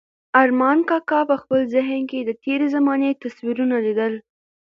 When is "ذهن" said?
1.75-2.01